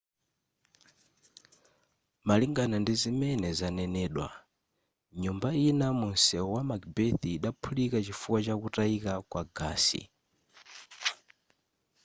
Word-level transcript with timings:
malingana 2.27 2.75
ndizimene 2.79 3.47
zanenedwa 3.59 4.27
nyumba 5.21 5.49
ina 5.69 5.87
mu 5.97 6.05
msewu 6.13 6.49
wa 6.55 6.63
macbeth 6.69 7.23
idaphulika 7.37 7.97
chifukwa 8.05 8.39
chakutayika 8.45 9.13
kwa 9.29 9.41
gasi 9.57 10.01